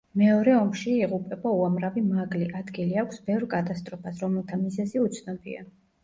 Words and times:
მეორე 0.19 0.51
ომში 0.59 0.91
იღუპება 1.07 1.49
უამრავი 1.57 2.01
მაგლი, 2.05 2.47
ადგილი 2.59 2.97
აქვს 3.01 3.19
ბევრ 3.27 3.45
კატასტროფას, 3.51 4.23
რომელთა 4.25 4.59
მიზეზი 4.63 5.03
უცნობია. 5.05 5.63